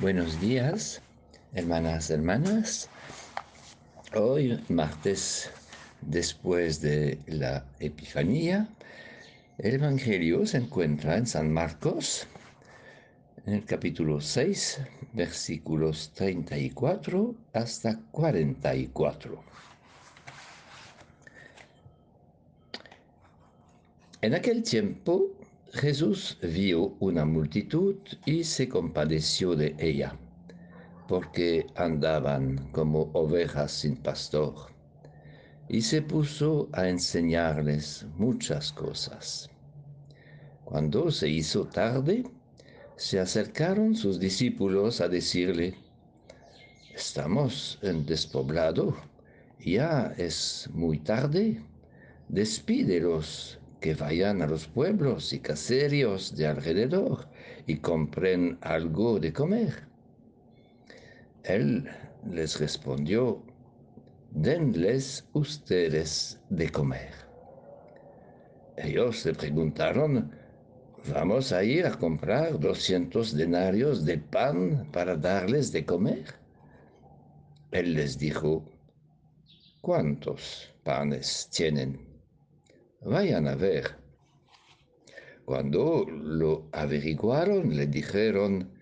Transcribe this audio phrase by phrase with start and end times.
[0.00, 1.02] Buenos días,
[1.52, 2.88] hermanas, hermanas.
[4.14, 5.50] Hoy, martes,
[6.00, 8.66] después de la Epifanía,
[9.58, 12.26] el Evangelio se encuentra en San Marcos,
[13.44, 14.80] en el capítulo 6,
[15.12, 19.44] versículos 34 hasta 44.
[24.22, 25.39] En aquel tiempo,
[25.72, 27.94] Jesús vio una multitud
[28.26, 30.18] y se compadeció de ella,
[31.06, 34.52] porque andaban como ovejas sin pastor,
[35.68, 39.48] y se puso a enseñarles muchas cosas.
[40.64, 42.24] Cuando se hizo tarde,
[42.96, 45.76] se acercaron sus discípulos a decirle,
[46.92, 48.96] estamos en despoblado,
[49.64, 51.62] ya es muy tarde,
[52.28, 57.26] despídelos que vayan a los pueblos y caseríos de alrededor
[57.66, 59.86] y compren algo de comer.
[61.44, 61.88] Él
[62.30, 63.42] les respondió,
[64.30, 67.12] denles ustedes de comer.
[68.76, 70.30] Ellos le preguntaron,
[71.12, 76.34] ¿vamos a ir a comprar 200 denarios de pan para darles de comer?
[77.70, 78.64] Él les dijo,
[79.80, 82.09] ¿cuántos panes tienen?
[83.00, 83.96] Vayan a ver.
[85.44, 88.72] Cuando lo averiguaron, le dijeron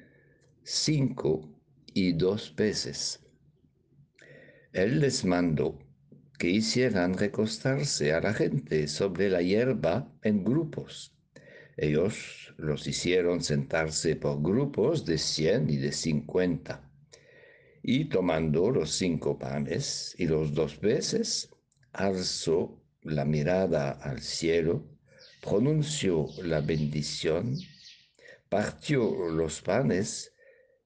[0.62, 1.48] cinco
[1.94, 3.20] y dos peces.
[4.72, 5.78] Él les mandó
[6.38, 11.14] que hicieran recostarse a la gente sobre la hierba en grupos.
[11.76, 16.88] Ellos los hicieron sentarse por grupos de cien y de cincuenta.
[17.82, 21.50] Y tomando los cinco panes y los dos peces,
[21.92, 24.88] alzó la mirada al cielo,
[25.40, 27.56] pronunció la bendición,
[28.48, 30.34] partió los panes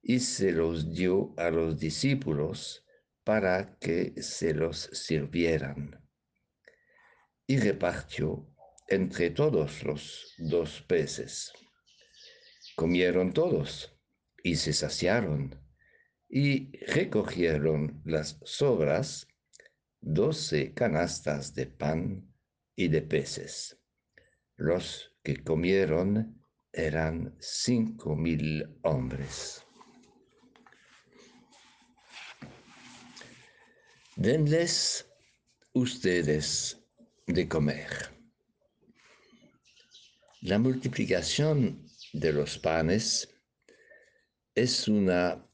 [0.02, 2.84] y se los dio a los discípulos
[3.24, 6.00] para que se los sirvieran.
[7.46, 8.48] Y repartió
[8.88, 11.52] entre todos los dos peces.
[12.74, 13.96] Comieron todos
[14.42, 15.60] y se saciaron
[16.28, 19.28] y recogieron las sobras
[20.02, 22.28] doce canastas de pan
[22.76, 23.78] y de peces.
[24.56, 29.64] Los que comieron eran cinco mil hombres.
[34.16, 35.06] Denles
[35.72, 36.78] ustedes
[37.26, 37.88] de comer.
[40.40, 43.28] La multiplicación de los panes
[44.54, 45.48] es una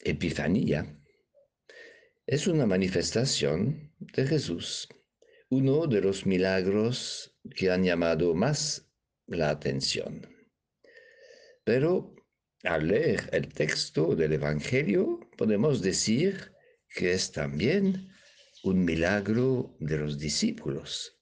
[0.00, 1.00] epifanía
[2.26, 4.88] es una manifestación de Jesús,
[5.50, 8.90] uno de los milagros que han llamado más
[9.26, 10.26] la atención.
[11.64, 12.14] Pero
[12.62, 16.52] al leer el texto del Evangelio podemos decir
[16.88, 18.08] que es también
[18.62, 21.20] un milagro de los discípulos.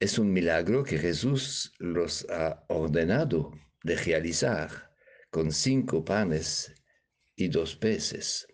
[0.00, 3.52] Es un milagro que Jesús los ha ordenado
[3.84, 4.90] de realizar
[5.30, 6.74] con cinco panes
[7.36, 8.48] y dos peces.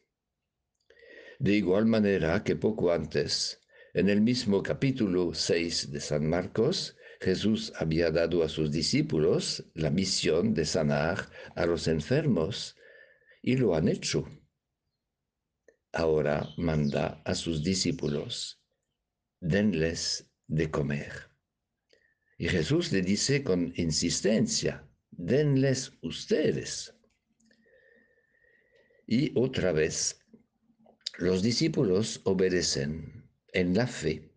[1.38, 3.60] De igual manera que poco antes,
[3.92, 9.91] en el mismo capítulo 6 de San Marcos, Jesús había dado a sus discípulos la
[9.91, 12.76] misión de sanar a los enfermos
[13.42, 14.26] y lo han hecho.
[15.92, 18.62] Ahora manda a sus discípulos,
[19.41, 21.12] denles de comer.
[22.38, 26.94] Y Jesús le dice con insistencia, denles ustedes.
[29.06, 30.19] Y otra vez
[31.19, 34.34] los discípulos obedecen en la fe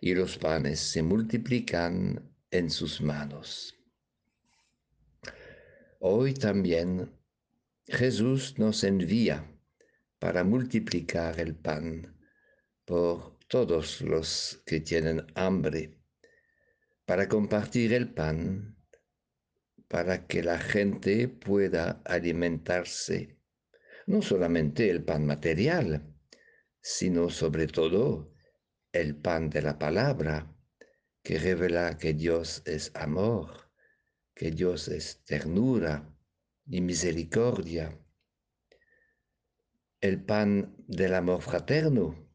[0.00, 3.74] y los panes se multiplican en sus manos.
[6.00, 7.10] Hoy también
[7.86, 9.50] Jesús nos envía
[10.18, 12.14] para multiplicar el pan
[12.84, 15.98] por todos los que tienen hambre,
[17.06, 18.76] para compartir el pan,
[19.88, 23.37] para que la gente pueda alimentarse
[24.08, 26.02] no solamente el pan material,
[26.80, 28.32] sino sobre todo
[28.90, 30.50] el pan de la palabra,
[31.22, 33.70] que revela que Dios es amor,
[34.34, 36.10] que Dios es ternura
[36.64, 37.98] y misericordia.
[40.00, 42.30] El pan del amor fraterno,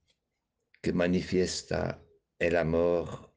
[0.79, 2.05] que manifiesta
[2.37, 3.33] el amor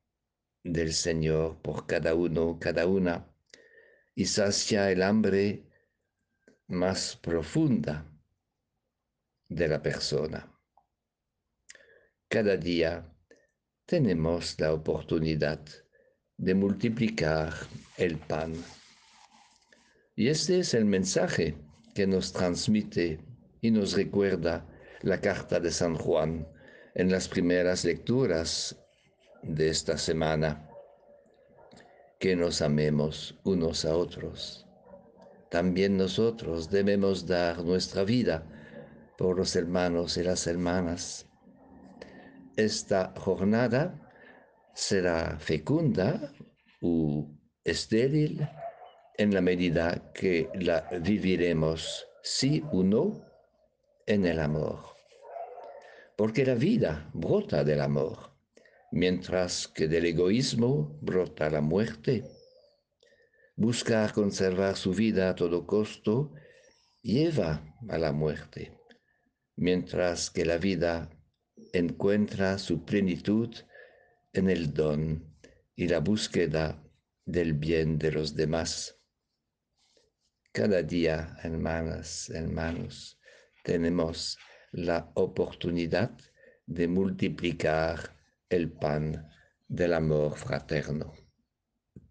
[0.62, 3.34] del Señor por cada uno, cada una,
[4.14, 5.70] y sacia el hambre
[6.66, 8.12] más profunda
[9.48, 10.52] de la persona.
[12.28, 13.12] Cada día
[13.86, 15.60] tenemos la oportunidad
[16.36, 17.54] de multiplicar
[17.96, 18.52] el pan.
[20.14, 21.56] Y este es el mensaje
[21.94, 23.20] que nos transmite
[23.60, 24.66] y nos recuerda
[25.02, 26.46] la carta de San Juan
[26.94, 28.76] en las primeras lecturas
[29.42, 30.68] de esta semana,
[32.18, 34.66] que nos amemos unos a otros.
[35.50, 38.44] También nosotros debemos dar nuestra vida
[39.16, 41.26] por los hermanos y las hermanas.
[42.56, 44.00] Esta jornada
[44.74, 46.32] será fecunda
[46.80, 47.26] u
[47.64, 48.48] estéril
[49.18, 53.24] en la medida que la viviremos sí o no
[54.06, 54.80] en el amor.
[56.16, 58.32] Porque la vida brota del amor,
[58.90, 62.24] mientras que del egoísmo brota la muerte.
[63.56, 66.32] Buscar conservar su vida a todo costo
[67.02, 68.75] lleva a la muerte,
[69.56, 71.10] mientras que la vida
[71.72, 73.54] encuentra su plenitud
[74.32, 75.36] en el don
[75.74, 76.82] y la búsqueda
[77.24, 79.00] del bien de los demás.
[80.52, 83.18] Cada día, hermanas, hermanos,
[83.62, 84.38] tenemos
[84.72, 86.16] la oportunidad
[86.66, 88.16] de multiplicar
[88.48, 89.28] el pan
[89.68, 91.25] del amor fraterno.